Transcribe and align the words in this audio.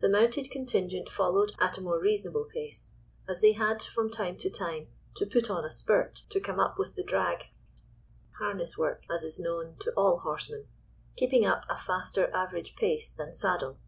The 0.00 0.10
mounted 0.10 0.50
contingent 0.50 1.08
followed 1.08 1.52
at 1.58 1.78
a 1.78 1.80
more 1.80 1.98
reasonable 1.98 2.44
pace, 2.44 2.88
as 3.26 3.40
they 3.40 3.52
had 3.52 3.82
from 3.82 4.10
time 4.10 4.36
to 4.36 4.50
time 4.50 4.88
to 5.16 5.24
put 5.24 5.48
"on 5.48 5.64
a 5.64 5.70
spurt" 5.70 6.20
to 6.28 6.38
come 6.38 6.60
up 6.60 6.78
with 6.78 6.96
the 6.96 7.02
drag, 7.02 7.44
harness 8.38 8.76
work, 8.76 9.04
as 9.10 9.24
is 9.24 9.38
known 9.40 9.76
to 9.80 9.90
all 9.92 10.18
horsemen, 10.18 10.66
keeping 11.16 11.46
up 11.46 11.64
a 11.70 11.78
faster 11.78 12.30
average 12.36 12.76
pace 12.76 13.10
than 13.10 13.32
saddle. 13.32 13.78